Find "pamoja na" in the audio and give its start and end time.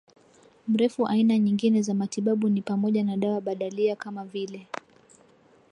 2.61-3.17